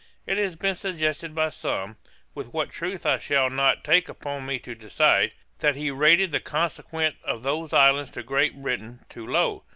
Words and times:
It 0.25 0.39
has 0.39 0.55
been 0.55 0.73
suggested 0.73 1.35
by 1.35 1.49
some, 1.49 1.97
with 2.33 2.51
what 2.51 2.71
truth 2.71 3.05
I 3.05 3.19
shall 3.19 3.51
not 3.51 3.83
take 3.83 4.09
upon 4.09 4.47
me 4.47 4.57
to 4.57 4.73
decide, 4.73 5.31
that 5.59 5.75
he 5.75 5.91
rated 5.91 6.31
the 6.31 6.39
consequence 6.39 7.17
of 7.23 7.43
those 7.43 7.71
islands 7.71 8.09
to 8.17 8.23
Great 8.23 8.59
Britain 8.63 9.05
too 9.09 9.27
low. 9.27 9.63